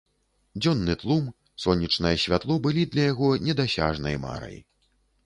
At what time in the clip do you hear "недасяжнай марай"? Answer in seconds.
3.49-4.57